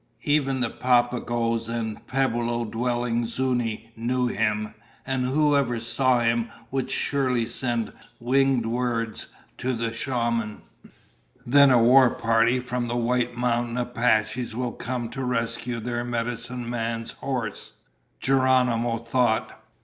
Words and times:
Even 0.23 0.61
the 0.61 0.71
Papagoes 0.71 1.69
and 1.69 2.07
pueblo 2.07 2.65
dwelling 2.65 3.21
Zuñi 3.23 3.89
knew 3.95 4.25
him, 4.25 4.73
and 5.05 5.25
whoever 5.27 5.79
saw 5.79 6.21
him 6.21 6.49
would 6.71 6.89
surely 6.89 7.45
send 7.45 7.93
winged 8.19 8.65
words 8.65 9.27
to 9.59 9.73
the 9.73 9.93
shaman. 9.93 10.63
"Then 11.45 11.69
a 11.69 11.77
war 11.77 12.09
party 12.09 12.59
from 12.59 12.87
the 12.87 12.97
White 12.97 13.37
Mountain 13.37 13.77
Apaches 13.77 14.55
will 14.55 14.71
come 14.71 15.07
to 15.09 15.23
rescue 15.23 15.79
their 15.79 16.03
medicine 16.03 16.67
man's 16.67 17.11
horse," 17.11 17.73
Geronimo 18.19 18.97
thought. 18.97 19.61